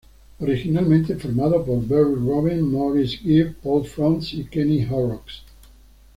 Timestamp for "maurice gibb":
2.61-3.53